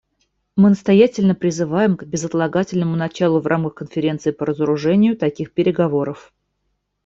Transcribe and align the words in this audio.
Мы 0.55 0.69
настоятельно 0.71 1.35
призываем 1.35 1.95
к 1.95 2.01
безотлагательному 2.05 2.95
началу 2.95 3.39
в 3.39 3.45
рамках 3.45 3.75
Конференции 3.75 4.31
по 4.31 4.47
разоружению 4.47 5.15
таких 5.15 5.51
переговоров. 5.53 6.33